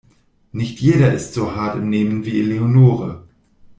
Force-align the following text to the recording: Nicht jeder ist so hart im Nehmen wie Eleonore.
Nicht 0.51 0.79
jeder 0.79 1.13
ist 1.13 1.35
so 1.35 1.55
hart 1.55 1.75
im 1.75 1.91
Nehmen 1.91 2.25
wie 2.25 2.39
Eleonore. 2.39 3.27